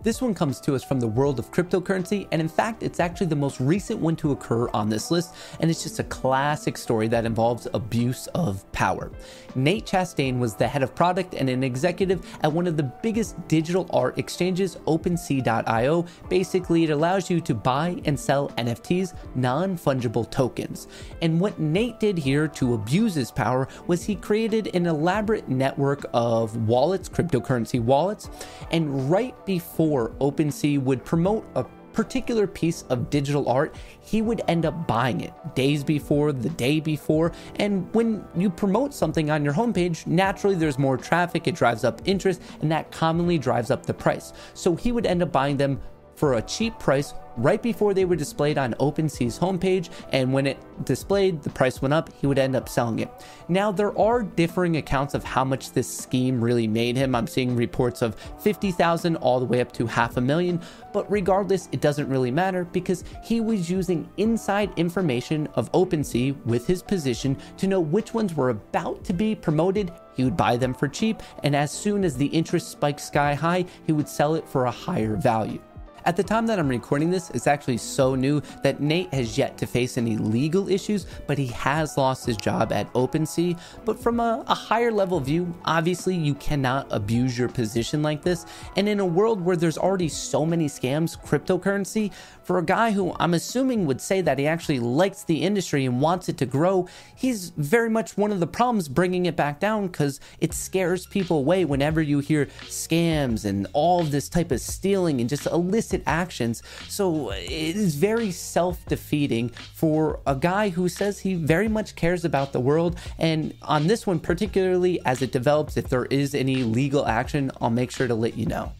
This 0.00 0.22
one 0.22 0.32
comes 0.32 0.60
to 0.60 0.76
us 0.76 0.84
from 0.84 1.00
the 1.00 1.08
world 1.08 1.40
of 1.40 1.50
cryptocurrency, 1.50 2.28
and 2.30 2.40
in 2.40 2.48
fact, 2.48 2.84
it's 2.84 3.00
actually 3.00 3.26
the 3.26 3.34
most 3.34 3.58
recent 3.58 3.98
one 3.98 4.14
to 4.16 4.30
occur 4.30 4.68
on 4.68 4.88
this 4.88 5.10
list, 5.10 5.34
and 5.58 5.68
it's 5.68 5.82
just 5.82 5.98
a 5.98 6.04
classic 6.04 6.78
story 6.78 7.08
that 7.08 7.26
involves 7.26 7.66
abuse 7.74 8.28
of 8.28 8.70
power. 8.70 9.10
Nate 9.56 9.86
Chastain 9.86 10.38
was 10.38 10.54
the 10.54 10.68
head 10.68 10.84
of 10.84 10.94
product 10.94 11.34
and 11.34 11.50
an 11.50 11.64
executive 11.64 12.24
at 12.44 12.52
one 12.52 12.68
of 12.68 12.76
the 12.76 12.84
biggest 12.84 13.36
digital 13.48 13.90
art 13.92 14.16
exchanges, 14.18 14.76
OpenSea.io. 14.86 16.06
Basically, 16.28 16.84
it 16.84 16.90
allows 16.90 17.28
you 17.28 17.40
to 17.40 17.52
buy 17.52 18.00
and 18.04 18.18
sell 18.18 18.50
NFTs, 18.50 19.14
non 19.34 19.76
fungible 19.76 20.30
tokens. 20.30 20.86
And 21.22 21.40
what 21.40 21.58
Nate 21.58 21.98
did 21.98 22.18
here 22.18 22.46
to 22.46 22.74
abuse 22.74 23.16
his 23.16 23.32
power 23.32 23.66
was 23.88 24.04
he 24.04 24.14
created 24.14 24.76
an 24.76 24.86
elaborate 24.86 25.48
network 25.48 26.06
of 26.14 26.68
wallets, 26.68 27.08
cryptocurrency 27.08 27.82
wallets, 27.82 28.30
and 28.70 29.10
right 29.10 29.34
before 29.44 29.87
before 29.88 30.10
OpenSea 30.20 30.78
would 30.82 31.02
promote 31.02 31.46
a 31.54 31.64
particular 31.94 32.46
piece 32.46 32.82
of 32.90 33.08
digital 33.08 33.48
art, 33.48 33.74
he 34.02 34.20
would 34.20 34.42
end 34.46 34.66
up 34.66 34.86
buying 34.86 35.22
it 35.22 35.32
days 35.54 35.82
before, 35.82 36.30
the 36.30 36.50
day 36.50 36.78
before. 36.78 37.32
And 37.56 37.92
when 37.94 38.22
you 38.36 38.50
promote 38.50 38.92
something 38.92 39.30
on 39.30 39.46
your 39.46 39.54
homepage, 39.54 40.06
naturally 40.06 40.56
there's 40.56 40.78
more 40.78 40.98
traffic, 40.98 41.48
it 41.48 41.54
drives 41.54 41.84
up 41.84 42.02
interest, 42.04 42.42
and 42.60 42.70
that 42.70 42.92
commonly 42.92 43.38
drives 43.38 43.70
up 43.70 43.86
the 43.86 43.94
price. 43.94 44.34
So 44.52 44.76
he 44.76 44.92
would 44.92 45.06
end 45.06 45.22
up 45.22 45.32
buying 45.32 45.56
them 45.56 45.80
for 46.14 46.34
a 46.34 46.42
cheap 46.42 46.78
price 46.78 47.14
right 47.38 47.62
before 47.62 47.94
they 47.94 48.04
were 48.04 48.16
displayed 48.16 48.58
on 48.58 48.74
OpenSea's 48.74 49.38
homepage, 49.38 49.88
and 50.12 50.32
when 50.32 50.46
it 50.46 50.58
displayed, 50.84 51.42
the 51.42 51.50
price 51.50 51.80
went 51.80 51.94
up, 51.94 52.10
he 52.12 52.26
would 52.26 52.38
end 52.38 52.56
up 52.56 52.68
selling 52.68 52.98
it. 52.98 53.10
Now, 53.48 53.72
there 53.72 53.96
are 53.98 54.22
differing 54.22 54.76
accounts 54.76 55.14
of 55.14 55.24
how 55.24 55.44
much 55.44 55.72
this 55.72 55.88
scheme 55.88 56.42
really 56.42 56.66
made 56.66 56.96
him. 56.96 57.14
I'm 57.14 57.26
seeing 57.26 57.56
reports 57.56 58.02
of 58.02 58.16
50,000 58.40 59.16
all 59.16 59.40
the 59.40 59.46
way 59.46 59.60
up 59.60 59.72
to 59.72 59.86
half 59.86 60.16
a 60.16 60.20
million, 60.20 60.60
but 60.92 61.10
regardless, 61.10 61.68
it 61.72 61.80
doesn't 61.80 62.08
really 62.08 62.30
matter 62.30 62.64
because 62.64 63.04
he 63.22 63.40
was 63.40 63.70
using 63.70 64.08
inside 64.16 64.70
information 64.76 65.48
of 65.54 65.70
OpenSea 65.72 66.44
with 66.44 66.66
his 66.66 66.82
position 66.82 67.36
to 67.56 67.66
know 67.66 67.80
which 67.80 68.12
ones 68.12 68.34
were 68.34 68.50
about 68.50 69.04
to 69.04 69.12
be 69.12 69.34
promoted 69.34 69.92
he 70.18 70.24
would 70.24 70.36
buy 70.36 70.56
them 70.56 70.74
for 70.74 70.88
cheap, 70.88 71.22
and 71.44 71.54
as 71.54 71.70
soon 71.70 72.04
as 72.04 72.16
the 72.16 72.26
interest 72.26 72.72
spiked 72.72 72.98
sky 72.98 73.34
high, 73.34 73.64
he 73.86 73.92
would 73.92 74.08
sell 74.08 74.34
it 74.34 74.48
for 74.48 74.64
a 74.64 74.70
higher 74.70 75.14
value. 75.14 75.60
At 76.04 76.16
the 76.16 76.22
time 76.22 76.46
that 76.46 76.58
I'm 76.58 76.68
recording 76.68 77.10
this, 77.10 77.30
it's 77.30 77.46
actually 77.46 77.78
so 77.78 78.14
new 78.14 78.40
that 78.62 78.80
Nate 78.80 79.12
has 79.12 79.36
yet 79.36 79.58
to 79.58 79.66
face 79.66 79.98
any 79.98 80.16
legal 80.16 80.68
issues, 80.68 81.06
but 81.26 81.38
he 81.38 81.48
has 81.48 81.96
lost 81.96 82.24
his 82.24 82.36
job 82.36 82.72
at 82.72 82.90
OpenSea. 82.92 83.58
But 83.84 84.00
from 84.00 84.20
a, 84.20 84.44
a 84.46 84.54
higher 84.54 84.92
level 84.92 85.20
view, 85.20 85.52
obviously 85.64 86.14
you 86.14 86.34
cannot 86.34 86.86
abuse 86.90 87.38
your 87.38 87.48
position 87.48 88.02
like 88.02 88.22
this. 88.22 88.46
And 88.76 88.88
in 88.88 89.00
a 89.00 89.06
world 89.06 89.40
where 89.40 89.56
there's 89.56 89.78
already 89.78 90.08
so 90.08 90.46
many 90.46 90.66
scams, 90.66 91.20
cryptocurrency, 91.22 92.12
for 92.42 92.58
a 92.58 92.64
guy 92.64 92.92
who 92.92 93.14
I'm 93.20 93.34
assuming 93.34 93.84
would 93.86 94.00
say 94.00 94.22
that 94.22 94.38
he 94.38 94.46
actually 94.46 94.80
likes 94.80 95.24
the 95.24 95.42
industry 95.42 95.84
and 95.84 96.00
wants 96.00 96.28
it 96.28 96.38
to 96.38 96.46
grow, 96.46 96.88
he's 97.14 97.50
very 97.50 97.90
much 97.90 98.16
one 98.16 98.32
of 98.32 98.40
the 98.40 98.46
problems 98.46 98.88
bringing 98.88 99.26
it 99.26 99.36
back 99.36 99.60
down 99.60 99.88
because 99.88 100.20
it 100.40 100.54
scares 100.54 101.06
people 101.06 101.38
away 101.38 101.64
whenever 101.66 102.00
you 102.00 102.20
hear 102.20 102.46
scams 102.62 103.44
and 103.44 103.66
all 103.74 104.02
this 104.04 104.28
type 104.28 104.50
of 104.50 104.60
stealing 104.60 105.20
and 105.20 105.28
just 105.28 105.46
illicit 105.46 105.87
actions. 106.06 106.62
So 106.88 107.30
it 107.30 107.76
is 107.76 107.94
very 107.94 108.30
self 108.30 108.84
defeating 108.86 109.50
for 109.74 110.20
a 110.26 110.34
guy 110.34 110.68
who 110.70 110.88
says 110.88 111.20
he 111.20 111.34
very 111.34 111.68
much 111.68 111.94
cares 111.96 112.24
about 112.24 112.52
the 112.52 112.60
world. 112.60 112.98
And 113.18 113.54
on 113.62 113.86
this 113.86 114.06
one, 114.06 114.20
particularly 114.20 115.00
as 115.04 115.22
it 115.22 115.32
develops, 115.32 115.76
if 115.76 115.88
there 115.88 116.06
is 116.06 116.34
any 116.34 116.62
legal 116.62 117.06
action, 117.06 117.50
I'll 117.60 117.70
make 117.70 117.90
sure 117.90 118.08
to 118.08 118.14
let 118.14 118.36
you 118.36 118.46
know. 118.46 118.72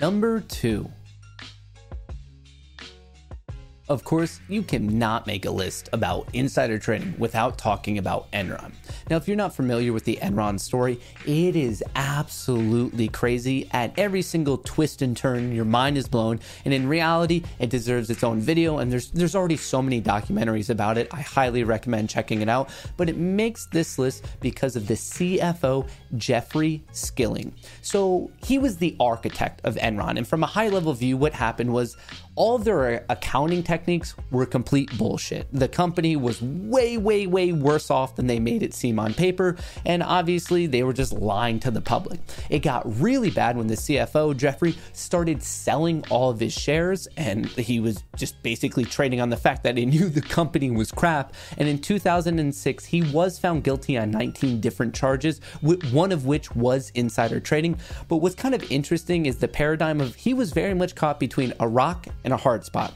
Number 0.00 0.40
two. 0.40 0.90
Of 3.86 4.02
course, 4.02 4.40
you 4.48 4.62
cannot 4.62 5.26
make 5.26 5.44
a 5.44 5.50
list 5.50 5.90
about 5.92 6.26
insider 6.32 6.78
trading 6.78 7.14
without 7.18 7.58
talking 7.58 7.98
about 7.98 8.32
Enron. 8.32 8.72
Now, 9.10 9.16
if 9.16 9.28
you're 9.28 9.36
not 9.36 9.54
familiar 9.54 9.92
with 9.92 10.04
the 10.04 10.18
Enron 10.22 10.58
story, 10.58 10.98
it 11.26 11.54
is 11.54 11.84
absolutely 11.94 13.08
crazy. 13.08 13.68
At 13.72 13.92
every 13.98 14.22
single 14.22 14.56
twist 14.56 15.02
and 15.02 15.14
turn, 15.14 15.52
your 15.52 15.66
mind 15.66 15.98
is 15.98 16.08
blown. 16.08 16.40
And 16.64 16.72
in 16.72 16.88
reality, 16.88 17.42
it 17.58 17.68
deserves 17.68 18.08
its 18.08 18.24
own 18.24 18.40
video. 18.40 18.78
And 18.78 18.90
there's 18.90 19.10
there's 19.10 19.34
already 19.34 19.58
so 19.58 19.82
many 19.82 20.00
documentaries 20.00 20.70
about 20.70 20.96
it. 20.96 21.08
I 21.12 21.20
highly 21.20 21.62
recommend 21.62 22.08
checking 22.08 22.40
it 22.40 22.48
out. 22.48 22.70
But 22.96 23.10
it 23.10 23.18
makes 23.18 23.66
this 23.66 23.98
list 23.98 24.24
because 24.40 24.76
of 24.76 24.86
the 24.86 24.94
CFO 24.94 25.86
Jeffrey 26.16 26.82
Skilling. 26.92 27.52
So 27.82 28.30
he 28.42 28.58
was 28.58 28.78
the 28.78 28.96
architect 28.98 29.60
of 29.62 29.74
Enron. 29.74 30.16
And 30.16 30.26
from 30.26 30.42
a 30.42 30.46
high 30.46 30.68
level 30.68 30.94
view, 30.94 31.18
what 31.18 31.34
happened 31.34 31.70
was 31.70 31.98
all 32.36 32.58
their 32.58 33.04
accounting 33.08 33.62
techniques 33.74 34.14
were 34.30 34.46
complete 34.46 34.96
bullshit. 34.96 35.48
The 35.52 35.66
company 35.66 36.14
was 36.14 36.40
way, 36.40 36.96
way, 36.96 37.26
way 37.26 37.50
worse 37.50 37.90
off 37.90 38.14
than 38.14 38.28
they 38.28 38.38
made 38.38 38.62
it 38.62 38.72
seem 38.72 39.00
on 39.00 39.14
paper, 39.14 39.56
and 39.84 40.00
obviously 40.00 40.66
they 40.66 40.84
were 40.84 40.92
just 40.92 41.12
lying 41.12 41.58
to 41.60 41.72
the 41.72 41.80
public. 41.80 42.20
It 42.50 42.60
got 42.60 42.82
really 43.00 43.30
bad 43.30 43.56
when 43.56 43.66
the 43.66 43.74
CFO, 43.74 44.36
Jeffrey, 44.36 44.76
started 44.92 45.42
selling 45.42 46.04
all 46.08 46.30
of 46.30 46.38
his 46.38 46.52
shares, 46.52 47.08
and 47.16 47.46
he 47.46 47.80
was 47.80 48.04
just 48.16 48.40
basically 48.44 48.84
trading 48.84 49.20
on 49.20 49.30
the 49.30 49.36
fact 49.36 49.64
that 49.64 49.76
he 49.76 49.86
knew 49.94 50.08
the 50.08 50.22
company 50.22 50.70
was 50.70 50.92
crap. 50.92 51.34
And 51.58 51.68
in 51.68 51.78
2006, 51.78 52.84
he 52.84 53.02
was 53.02 53.40
found 53.40 53.64
guilty 53.64 53.98
on 53.98 54.12
19 54.12 54.60
different 54.60 54.94
charges, 54.94 55.40
one 55.90 56.12
of 56.12 56.26
which 56.26 56.54
was 56.54 56.92
insider 56.94 57.40
trading. 57.40 57.76
But 58.06 58.18
what's 58.18 58.36
kind 58.36 58.54
of 58.54 58.62
interesting 58.70 59.26
is 59.26 59.38
the 59.38 59.48
paradigm 59.48 60.00
of 60.00 60.14
he 60.14 60.32
was 60.32 60.52
very 60.52 60.74
much 60.74 60.94
caught 60.94 61.18
between 61.18 61.52
a 61.58 61.66
rock 61.66 62.06
and 62.22 62.32
a 62.32 62.36
hard 62.36 62.64
spot. 62.64 62.94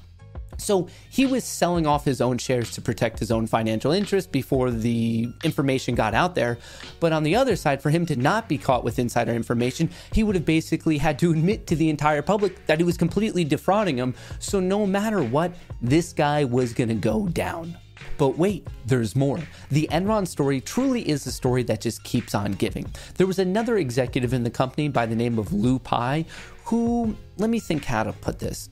So 0.59 0.89
he 1.09 1.25
was 1.25 1.45
selling 1.45 1.87
off 1.87 2.05
his 2.05 2.21
own 2.21 2.39
shares 2.39 2.71
to 2.73 2.81
protect 2.81 3.19
his 3.19 3.31
own 3.31 3.47
financial 3.47 3.93
interest 3.93 4.33
before 4.33 4.71
the 4.71 5.33
information 5.45 5.95
got 5.95 6.15
out 6.15 6.35
there. 6.35 6.59
But 7.01 7.13
on 7.13 7.23
the 7.23 7.37
other 7.37 7.57
side, 7.57 7.81
for 7.81 7.91
him 7.91 8.05
to 8.07 8.17
not 8.17 8.49
be 8.49 8.59
caught 8.59 8.85
with 8.85 8.99
insider 8.99 9.33
information, 9.33 9.91
he 10.13 10.23
would 10.23 10.35
have 10.35 10.45
basically 10.45 10.99
had 10.99 11.19
to 11.21 11.31
admit 11.31 11.67
to 11.69 11.77
the 11.77 11.89
entire 11.89 12.23
public 12.23 12.67
that 12.67 12.79
he 12.79 12.85
was 12.85 12.97
completely 12.97 13.45
defrauding 13.45 13.97
them. 13.97 14.15
So 14.41 14.61
no 14.61 14.87
matter 14.87 15.23
what, 15.23 15.55
this 15.81 16.13
guy 16.13 16.45
was 16.45 16.75
going 16.75 16.89
to 16.89 16.95
go 16.95 17.29
down. 17.29 17.79
But 18.17 18.37
wait, 18.37 18.67
there's 18.85 19.15
more. 19.15 19.39
The 19.71 19.89
Enron 19.93 20.27
story 20.27 20.61
truly 20.61 21.09
is 21.09 21.27
a 21.27 21.33
story 21.33 21.63
that 21.65 21.81
just 21.81 22.03
keeps 22.03 22.35
on 22.35 22.53
giving. 22.53 22.87
There 23.17 23.27
was 23.27 23.39
another 23.39 23.77
executive 23.79 24.35
in 24.35 24.43
the 24.43 24.51
company 24.51 24.89
by 24.89 25.07
the 25.07 25.15
name 25.15 25.39
of 25.39 25.53
Lou 25.53 25.79
Pai 25.79 26.27
who, 26.65 27.17
let 27.39 27.49
me 27.49 27.61
think 27.61 27.85
how 27.85 28.03
to 28.03 28.13
put 28.13 28.41
this 28.41 28.69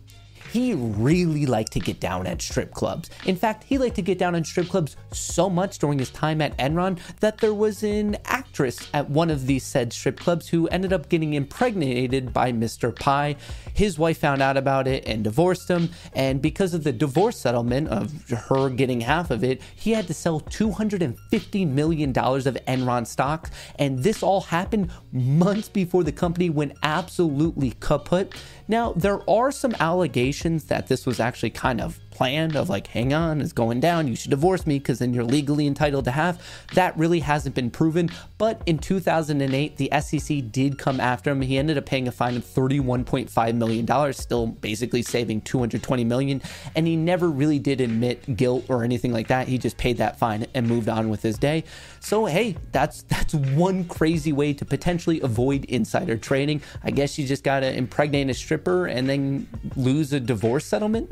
he 0.56 0.72
really 0.72 1.44
liked 1.44 1.70
to 1.72 1.78
get 1.78 2.00
down 2.00 2.26
at 2.26 2.40
strip 2.40 2.72
clubs. 2.72 3.10
In 3.26 3.36
fact, 3.36 3.64
he 3.64 3.76
liked 3.76 3.96
to 3.96 4.00
get 4.00 4.16
down 4.16 4.34
at 4.34 4.46
strip 4.46 4.70
clubs 4.70 4.96
so 5.12 5.50
much 5.50 5.78
during 5.78 5.98
his 5.98 6.08
time 6.08 6.40
at 6.40 6.56
Enron 6.56 6.98
that 7.20 7.36
there 7.38 7.52
was 7.52 7.82
an 7.82 8.16
actress 8.24 8.88
at 8.94 9.10
one 9.10 9.28
of 9.28 9.46
these 9.46 9.64
said 9.64 9.92
strip 9.92 10.18
clubs 10.18 10.48
who 10.48 10.66
ended 10.68 10.94
up 10.94 11.10
getting 11.10 11.34
impregnated 11.34 12.32
by 12.32 12.52
Mr. 12.52 12.98
Pai. 12.98 13.36
His 13.74 13.98
wife 13.98 14.16
found 14.16 14.40
out 14.40 14.56
about 14.56 14.88
it 14.88 15.06
and 15.06 15.22
divorced 15.22 15.68
him, 15.68 15.90
and 16.14 16.40
because 16.40 16.72
of 16.72 16.84
the 16.84 16.92
divorce 16.92 17.38
settlement 17.38 17.88
of 17.88 18.10
her 18.30 18.70
getting 18.70 19.02
half 19.02 19.30
of 19.30 19.44
it, 19.44 19.60
he 19.74 19.90
had 19.90 20.06
to 20.06 20.14
sell 20.14 20.40
$250 20.40 21.68
million 21.68 22.10
of 22.10 22.56
Enron 22.66 23.06
stocks, 23.06 23.50
and 23.78 23.98
this 24.02 24.22
all 24.22 24.40
happened 24.40 24.90
months 25.12 25.68
before 25.68 26.02
the 26.02 26.12
company 26.12 26.48
went 26.48 26.72
absolutely 26.82 27.72
kaput. 27.72 28.32
Now, 28.68 28.94
there 28.94 29.20
are 29.28 29.52
some 29.52 29.76
allegations 29.78 30.45
that 30.54 30.86
this 30.86 31.06
was 31.06 31.20
actually 31.20 31.50
kind 31.50 31.80
of 31.80 31.98
planned 32.10 32.56
of 32.56 32.70
like, 32.70 32.86
hang 32.86 33.12
on, 33.12 33.42
it's 33.42 33.52
going 33.52 33.78
down. 33.78 34.08
You 34.08 34.16
should 34.16 34.30
divorce 34.30 34.66
me 34.66 34.78
because 34.78 35.00
then 35.00 35.12
you're 35.12 35.24
legally 35.24 35.66
entitled 35.66 36.06
to 36.06 36.10
have. 36.12 36.42
That 36.72 36.96
really 36.96 37.20
hasn't 37.20 37.54
been 37.54 37.70
proven. 37.70 38.08
But 38.38 38.62
in 38.64 38.78
2008, 38.78 39.76
the 39.76 39.90
SEC 40.00 40.50
did 40.50 40.78
come 40.78 40.98
after 40.98 41.30
him. 41.30 41.42
He 41.42 41.58
ended 41.58 41.76
up 41.76 41.84
paying 41.84 42.08
a 42.08 42.12
fine 42.12 42.36
of 42.36 42.44
$31.5 42.44 43.54
million, 43.54 44.12
still 44.14 44.46
basically 44.46 45.02
saving 45.02 45.42
220 45.42 46.04
million. 46.04 46.40
And 46.74 46.86
he 46.86 46.96
never 46.96 47.28
really 47.28 47.58
did 47.58 47.82
admit 47.82 48.36
guilt 48.36 48.64
or 48.68 48.82
anything 48.82 49.12
like 49.12 49.28
that. 49.28 49.46
He 49.48 49.58
just 49.58 49.76
paid 49.76 49.98
that 49.98 50.18
fine 50.18 50.46
and 50.54 50.66
moved 50.66 50.88
on 50.88 51.10
with 51.10 51.22
his 51.22 51.36
day. 51.36 51.64
So 52.00 52.24
hey, 52.24 52.56
that's 52.72 53.02
that's 53.02 53.34
one 53.34 53.84
crazy 53.84 54.32
way 54.32 54.52
to 54.54 54.64
potentially 54.64 55.20
avoid 55.20 55.64
insider 55.64 56.16
trading. 56.16 56.62
I 56.84 56.92
guess 56.92 57.18
you 57.18 57.26
just 57.26 57.42
gotta 57.42 57.76
impregnate 57.76 58.30
a 58.30 58.34
stripper 58.34 58.86
and 58.86 59.08
then 59.08 59.48
lose 59.74 60.12
a 60.12 60.20
divorce 60.20 60.35
settlement. 60.60 61.10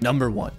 Number 0.00 0.30
one. 0.30 0.52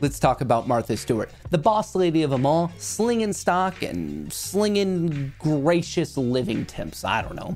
Let's 0.00 0.18
talk 0.18 0.40
about 0.40 0.66
Martha 0.66 0.96
Stewart, 0.96 1.30
the 1.50 1.58
boss 1.58 1.94
lady 1.94 2.22
of 2.22 2.30
them 2.30 2.46
all, 2.46 2.72
slinging 2.78 3.34
stock 3.34 3.82
and 3.82 4.32
slinging 4.32 5.34
gracious 5.38 6.16
living 6.16 6.64
tips. 6.64 7.04
I 7.04 7.20
don't 7.20 7.34
know. 7.34 7.54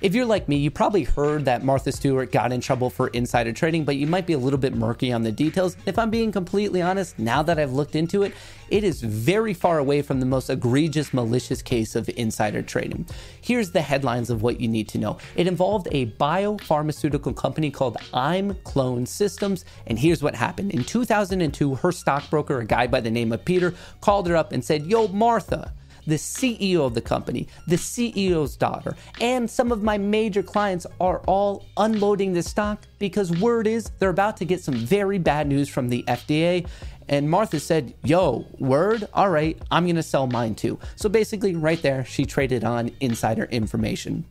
If 0.00 0.14
you're 0.14 0.26
like 0.26 0.48
me, 0.48 0.56
you 0.56 0.70
probably 0.70 1.04
heard 1.04 1.44
that 1.44 1.64
Martha 1.64 1.92
Stewart 1.92 2.32
got 2.32 2.52
in 2.52 2.60
trouble 2.60 2.90
for 2.90 3.08
insider 3.08 3.52
trading, 3.52 3.84
but 3.84 3.96
you 3.96 4.06
might 4.06 4.26
be 4.26 4.32
a 4.32 4.38
little 4.38 4.58
bit 4.58 4.74
murky 4.74 5.12
on 5.12 5.22
the 5.22 5.32
details. 5.32 5.76
If 5.86 5.98
I'm 5.98 6.10
being 6.10 6.32
completely 6.32 6.82
honest, 6.82 7.18
now 7.18 7.42
that 7.44 7.58
I've 7.58 7.72
looked 7.72 7.94
into 7.94 8.22
it, 8.22 8.34
it 8.70 8.82
is 8.82 9.00
very 9.00 9.54
far 9.54 9.78
away 9.78 10.02
from 10.02 10.20
the 10.20 10.26
most 10.26 10.50
egregious, 10.50 11.14
malicious 11.14 11.62
case 11.62 11.94
of 11.94 12.10
insider 12.16 12.60
trading. 12.60 13.06
Here's 13.40 13.70
the 13.70 13.82
headlines 13.82 14.30
of 14.30 14.42
what 14.42 14.60
you 14.60 14.68
need 14.68 14.88
to 14.88 14.98
know 14.98 15.18
it 15.36 15.46
involved 15.46 15.86
a 15.92 16.06
biopharmaceutical 16.06 17.36
company 17.36 17.70
called 17.70 17.96
ImClone 18.12 19.06
Systems, 19.06 19.64
and 19.86 19.98
here's 19.98 20.22
what 20.22 20.34
happened. 20.34 20.72
In 20.72 20.82
2002, 20.82 21.76
her 21.76 21.92
stockbroker, 21.92 22.58
a 22.58 22.66
guy 22.66 22.86
by 22.86 23.00
the 23.00 23.10
name 23.10 23.32
of 23.32 23.44
Peter, 23.44 23.74
called 24.00 24.26
her 24.26 24.36
up 24.36 24.50
and 24.52 24.64
said, 24.64 24.86
Yo, 24.86 25.08
Martha, 25.08 25.72
the 26.06 26.16
CEO 26.16 26.80
of 26.80 26.94
the 26.94 27.00
company, 27.00 27.48
the 27.66 27.76
CEO's 27.76 28.56
daughter, 28.56 28.96
and 29.20 29.50
some 29.50 29.72
of 29.72 29.82
my 29.82 29.98
major 29.98 30.42
clients 30.42 30.86
are 31.00 31.18
all 31.26 31.64
unloading 31.76 32.32
this 32.32 32.48
stock 32.48 32.82
because 32.98 33.30
word 33.40 33.66
is 33.66 33.90
they're 33.98 34.10
about 34.10 34.36
to 34.38 34.44
get 34.44 34.62
some 34.62 34.74
very 34.74 35.18
bad 35.18 35.46
news 35.46 35.68
from 35.68 35.88
the 35.88 36.02
FDA. 36.08 36.66
And 37.08 37.28
Martha 37.28 37.60
said, 37.60 37.94
Yo, 38.02 38.46
word? 38.58 39.06
All 39.12 39.28
right, 39.28 39.60
I'm 39.70 39.84
going 39.84 39.96
to 39.96 40.02
sell 40.02 40.26
mine 40.26 40.54
too. 40.54 40.78
So 40.96 41.08
basically, 41.08 41.54
right 41.54 41.80
there, 41.82 42.04
she 42.04 42.24
traded 42.24 42.64
on 42.64 42.90
insider 43.00 43.44
information. 43.44 44.24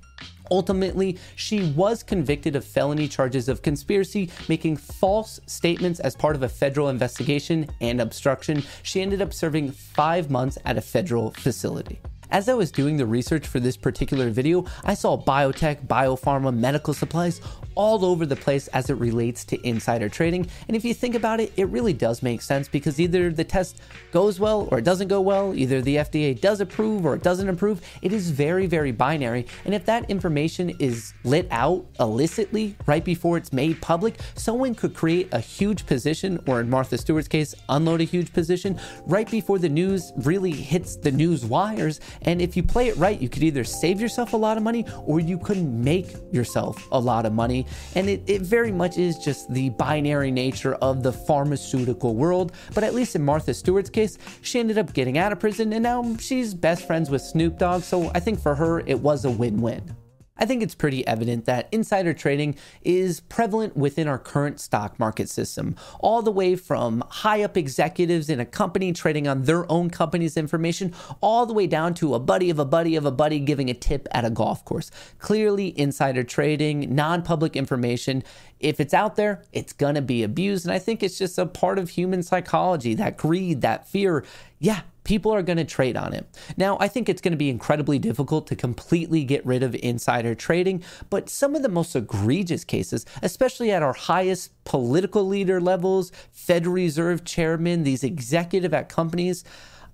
Ultimately, 0.51 1.17
she 1.35 1.71
was 1.71 2.03
convicted 2.03 2.55
of 2.55 2.65
felony 2.65 3.07
charges 3.07 3.49
of 3.49 3.61
conspiracy, 3.61 4.29
making 4.47 4.77
false 4.77 5.39
statements 5.45 5.99
as 5.99 6.15
part 6.15 6.35
of 6.35 6.43
a 6.43 6.49
federal 6.49 6.89
investigation 6.89 7.69
and 7.81 8.01
obstruction. 8.01 8.63
She 8.83 9.01
ended 9.01 9.21
up 9.21 9.33
serving 9.33 9.71
five 9.71 10.29
months 10.29 10.57
at 10.65 10.77
a 10.77 10.81
federal 10.81 11.31
facility. 11.31 11.99
As 12.33 12.49
I 12.49 12.55
was 12.55 12.71
doing 12.71 12.97
the 12.97 13.05
research 13.05 13.45
for 13.45 13.59
this 13.59 13.77
particular 13.77 14.31
video, 14.31 14.65
I 14.83 14.95
saw 14.95 15.21
biotech, 15.21 15.85
biopharma, 15.85 16.51
medical 16.51 16.95
supplies 16.95 17.39
all 17.75 18.03
over 18.03 18.25
the 18.25 18.35
place 18.35 18.67
as 18.69 18.89
it 18.89 18.95
relates 18.95 19.45
to 19.45 19.67
insider 19.67 20.09
trading. 20.09 20.47
And 20.67 20.75
if 20.75 20.83
you 20.83 20.95
think 20.95 21.13
about 21.13 21.39
it, 21.39 21.53
it 21.57 21.65
really 21.69 21.93
does 21.93 22.23
make 22.23 22.41
sense 22.41 22.67
because 22.67 22.99
either 22.99 23.31
the 23.31 23.43
test 23.43 23.81
goes 24.11 24.39
well 24.39 24.67
or 24.71 24.79
it 24.79 24.83
doesn't 24.83 25.09
go 25.09 25.21
well, 25.21 25.53
either 25.55 25.81
the 25.81 25.97
FDA 25.97 26.39
does 26.39 26.59
approve 26.59 27.05
or 27.05 27.13
it 27.13 27.21
doesn't 27.21 27.49
approve. 27.49 27.81
It 28.01 28.13
is 28.13 28.31
very, 28.31 28.65
very 28.65 28.91
binary. 28.91 29.45
And 29.65 29.75
if 29.75 29.85
that 29.85 30.09
information 30.09 30.71
is 30.79 31.13
lit 31.23 31.47
out 31.51 31.85
illicitly 31.99 32.75
right 32.87 33.03
before 33.03 33.37
it's 33.37 33.53
made 33.53 33.79
public, 33.79 34.19
someone 34.35 34.73
could 34.73 34.95
create 34.95 35.29
a 35.31 35.39
huge 35.39 35.85
position, 35.85 36.39
or 36.47 36.61
in 36.61 36.69
Martha 36.69 36.97
Stewart's 36.97 37.27
case, 37.27 37.53
unload 37.69 38.01
a 38.01 38.05
huge 38.05 38.33
position 38.33 38.79
right 39.05 39.29
before 39.29 39.59
the 39.59 39.69
news 39.69 40.11
really 40.17 40.51
hits 40.51 40.95
the 40.95 41.11
news 41.11 41.45
wires. 41.45 41.99
And 42.25 42.41
if 42.41 42.55
you 42.57 42.63
play 42.63 42.87
it 42.87 42.97
right, 42.97 43.19
you 43.19 43.29
could 43.29 43.43
either 43.43 43.63
save 43.63 44.01
yourself 44.01 44.33
a 44.33 44.37
lot 44.37 44.57
of 44.57 44.63
money 44.63 44.85
or 45.05 45.19
you 45.19 45.37
could 45.37 45.63
make 45.63 46.15
yourself 46.31 46.87
a 46.91 46.99
lot 46.99 47.25
of 47.25 47.33
money 47.33 47.65
and 47.95 48.09
it, 48.09 48.23
it 48.27 48.41
very 48.41 48.71
much 48.71 48.97
is 48.97 49.17
just 49.17 49.51
the 49.53 49.69
binary 49.71 50.31
nature 50.31 50.75
of 50.75 51.03
the 51.03 51.11
pharmaceutical 51.11 52.15
world. 52.15 52.53
But 52.73 52.83
at 52.83 52.93
least 52.93 53.15
in 53.15 53.23
Martha 53.23 53.53
Stewart's 53.53 53.89
case, 53.89 54.17
she 54.41 54.59
ended 54.59 54.77
up 54.77 54.93
getting 54.93 55.17
out 55.17 55.31
of 55.31 55.39
prison 55.39 55.73
and 55.73 55.83
now 55.83 56.15
she's 56.17 56.53
best 56.53 56.85
friends 56.87 57.09
with 57.09 57.21
Snoop 57.21 57.57
Dogg. 57.57 57.81
So 57.83 58.11
I 58.13 58.19
think 58.19 58.39
for 58.39 58.55
her, 58.55 58.79
it 58.81 58.99
was 58.99 59.25
a 59.25 59.31
win 59.31 59.61
win. 59.61 60.02
I 60.35 60.45
think 60.45 60.63
it's 60.63 60.73
pretty 60.73 61.05
evident 61.05 61.45
that 61.45 61.69
insider 61.71 62.13
trading 62.13 62.55
is 62.81 63.19
prevalent 63.19 63.77
within 63.77 64.07
our 64.07 64.17
current 64.17 64.59
stock 64.59 64.99
market 64.99 65.29
system, 65.29 65.75
all 65.99 66.23
the 66.23 66.31
way 66.31 66.55
from 66.55 67.03
high 67.07 67.43
up 67.43 67.55
executives 67.55 68.29
in 68.29 68.39
a 68.39 68.45
company 68.45 68.93
trading 68.93 69.27
on 69.27 69.43
their 69.43 69.71
own 69.71 69.91
company's 69.91 70.35
information, 70.35 70.91
all 71.21 71.45
the 71.45 71.53
way 71.53 71.67
down 71.67 71.93
to 71.93 72.15
a 72.15 72.19
buddy 72.19 72.49
of 72.49 72.57
a 72.57 72.65
buddy 72.65 72.95
of 72.95 73.05
a 73.05 73.11
buddy 73.11 73.39
giving 73.39 73.69
a 73.69 73.75
tip 73.75 74.07
at 74.11 74.25
a 74.25 74.31
golf 74.31 74.65
course. 74.65 74.89
Clearly, 75.19 75.77
insider 75.79 76.23
trading, 76.23 76.95
non 76.95 77.21
public 77.21 77.55
information, 77.55 78.23
if 78.59 78.79
it's 78.79 78.93
out 78.93 79.15
there, 79.17 79.43
it's 79.51 79.73
going 79.73 79.95
to 79.95 80.01
be 80.01 80.23
abused. 80.23 80.65
And 80.65 80.73
I 80.73 80.79
think 80.79 81.03
it's 81.03 81.17
just 81.17 81.37
a 81.37 81.45
part 81.45 81.77
of 81.77 81.89
human 81.89 82.23
psychology 82.23 82.95
that 82.95 83.17
greed, 83.17 83.61
that 83.61 83.87
fear. 83.87 84.25
Yeah, 84.57 84.81
people 85.03 85.33
are 85.33 85.41
going 85.41 85.57
to 85.57 85.63
trade 85.63 85.97
on 85.97 86.13
it. 86.13 86.25
Now, 86.57 86.77
I 86.79 86.87
think 86.87 87.09
it's 87.09 87.21
going 87.21 87.31
to 87.31 87.37
be 87.37 87.49
incredibly 87.49 87.99
difficult 87.99 88.47
to 88.47 88.55
completely 88.55 89.23
get 89.23 89.45
rid 89.45 89.63
of 89.63 89.75
insider 89.75 90.35
trading, 90.35 90.83
but 91.09 91.29
some 91.29 91.55
of 91.55 91.61
the 91.61 91.69
most 91.69 91.95
egregious 91.95 92.63
cases, 92.63 93.05
especially 93.21 93.71
at 93.71 93.83
our 93.83 93.93
highest 93.93 94.51
political 94.63 95.27
leader 95.27 95.59
levels, 95.59 96.11
Federal 96.31 96.75
Reserve 96.75 97.23
chairmen, 97.23 97.83
these 97.83 98.03
executive 98.03 98.73
at 98.73 98.89
companies, 98.89 99.43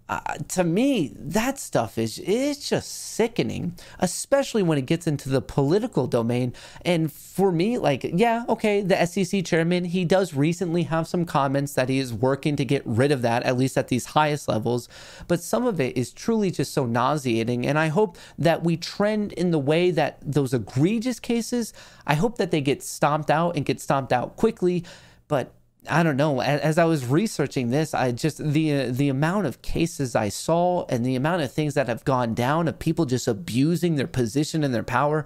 uh, 0.10 0.20
to 0.48 0.63
me, 0.63 1.12
that 1.16 1.60
stuff 1.60 2.00
is 2.00 2.20
it's 2.25 2.68
just 2.68 2.92
sickening, 2.92 3.75
especially 4.00 4.63
when 4.63 4.80
it 4.80 4.88
gets 4.88 5.06
into 5.06 5.30
the 5.30 5.39
political 5.39 6.08
domain. 6.08 6.51
And 6.84 7.12
for 7.12 7.51
me, 7.51 7.78
like, 7.78 8.04
yeah, 8.04 8.44
okay, 8.50 8.82
the 8.82 9.06
SEC 9.06 9.46
chairman, 9.46 9.86
he 9.86 10.06
does 10.06 10.34
recently 10.34 10.84
have 10.84 11.08
some 11.08 11.25
comments 11.25 11.74
that 11.74 11.89
he 11.89 12.00
is 12.00 12.12
working 12.12 12.56
to 12.56 12.66
get 12.66 12.82
rid 12.86 13.12
of 13.12 13.22
that, 13.22 13.44
at 13.44 13.56
least 13.56 13.78
at 13.78 13.89
these 13.89 14.08
highest 14.08 14.48
levels. 14.48 14.89
But 15.28 15.44
some 15.44 15.68
of 15.68 15.80
it 15.80 15.96
is 15.96 16.12
truly 16.12 16.50
just 16.50 16.74
so 16.74 16.88
nauseating. 16.88 17.68
And 17.68 17.78
I 17.78 17.89
hope 17.89 18.18
that 18.39 18.63
we 18.63 18.78
trend 18.78 19.34
in 19.34 19.51
the 19.51 19.60
way 19.60 19.92
that 19.92 20.18
those 20.24 20.56
egregious 20.56 21.20
cases, 21.20 21.72
I 22.08 22.16
hope 22.16 22.39
that 22.39 22.50
they 22.50 22.62
get 22.62 22.82
stomped 22.82 23.30
out 23.30 23.56
and 23.56 23.63
get 23.63 23.80
stomped 23.80 24.12
out 24.12 24.38
quickly. 24.38 24.84
But 25.28 25.54
I 25.88 26.03
don't 26.03 26.17
know. 26.17 26.41
As 26.41 26.77
I 26.77 26.83
was 26.83 27.05
researching 27.05 27.69
this, 27.69 27.93
I 27.93 28.12
just 28.12 28.38
the 28.38 28.74
uh, 28.74 28.91
the 28.91 29.09
amount 29.09 29.45
of 29.45 29.62
cases 29.62 30.15
I 30.15 30.29
saw 30.29 30.86
and 30.89 31.05
the 31.05 31.15
amount 31.15 31.41
of 31.41 31.51
things 31.51 31.74
that 31.75 31.88
have 31.88 32.03
gone 32.03 32.33
down 32.33 32.67
of 32.67 32.79
people 32.79 33.05
just 33.05 33.27
abusing 33.27 33.95
their 33.95 34.07
position 34.07 34.63
and 34.63 34.74
their 34.74 34.83
power, 34.83 35.25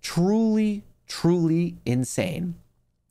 truly, 0.00 0.84
truly 1.06 1.76
insane. 1.84 2.54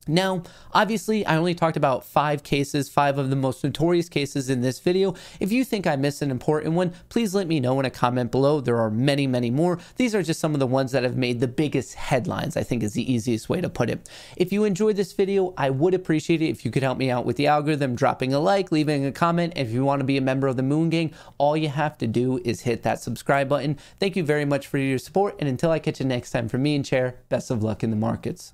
Now, 0.10 0.42
obviously, 0.74 1.24
I 1.26 1.38
only 1.38 1.54
talked 1.54 1.78
about 1.78 2.04
five 2.04 2.42
cases, 2.42 2.90
five 2.90 3.20
of 3.20 3.30
the 3.30 3.36
most 3.36 3.64
notorious 3.64 4.10
cases 4.10 4.50
in 4.50 4.62
this 4.62 4.80
video. 4.80 5.14
If 5.40 5.52
you 5.52 5.64
think 5.64 5.86
I 5.86 5.96
missed 5.98 6.24
an 6.24 6.32
important 6.32 6.74
one, 6.74 6.94
please 7.10 7.36
let 7.36 7.48
me 7.48 7.60
know 7.60 7.80
in 7.80 7.86
a 7.86 7.92
comment 7.92 8.32
below. 8.32 8.60
There 8.60 8.78
are 8.78 8.90
many, 8.90 9.28
many 9.28 9.52
more. 9.52 9.78
These 9.98 10.16
are 10.16 10.24
just 10.24 10.40
some 10.40 10.56
of 10.56 10.60
the 10.60 10.66
ones 10.66 10.94
that 10.94 11.04
have 11.04 11.16
made 11.16 11.40
the 11.40 11.48
biggest 11.48 11.94
headlines, 11.94 12.58
I 12.58 12.64
think 12.64 12.82
is 12.82 12.94
the 12.94 13.12
easiest 13.12 13.50
way 13.50 13.62
to 13.62 13.70
put 13.70 13.92
it. 13.92 14.10
If 14.36 14.52
you 14.52 14.64
enjoyed 14.64 14.96
this 14.96 15.14
video, 15.14 15.54
I 15.58 15.70
would 15.70 15.94
appreciate 15.94 16.42
it 16.42 16.50
if 16.50 16.66
you 16.66 16.72
could 16.72 16.84
help 16.84 16.98
me 16.98 17.12
out 17.12 17.26
with 17.26 17.36
the 17.36 17.46
algorithm, 17.46 17.96
dropping 17.96 18.34
a 18.34 18.40
like, 18.40 18.72
leaving 18.72 19.06
a 19.06 19.12
comment. 19.12 19.54
If 19.56 19.70
you 19.70 19.86
want 19.86 20.00
to 20.00 20.06
be 20.06 20.18
a 20.18 20.22
member 20.22 20.48
of 20.48 20.58
the 20.58 20.64
Moon 20.64 20.90
Gang, 20.90 21.14
all 21.38 21.56
you 21.56 21.70
have 21.70 22.00
to 22.00 22.08
do 22.08 22.42
is 22.44 22.62
hit 22.62 22.82
that 22.82 23.00
subscribe 23.00 23.48
button. 23.48 23.78
Thank 24.00 24.16
you 24.16 24.24
very 24.24 24.46
much 24.46 24.66
for 24.66 24.80
your 24.80 24.98
support, 24.98 25.36
and 25.38 25.48
until 25.48 25.70
I 25.70 25.78
catch 25.78 26.00
you 26.00 26.08
next 26.08 26.32
time 26.32 26.50
from 26.50 26.64
me 26.64 26.76
and 26.76 26.84
Chair, 26.84 27.18
best 27.30 27.52
of 27.52 27.62
luck 27.62 27.84
in 27.84 27.92
the 27.92 27.96
markets. 27.96 28.54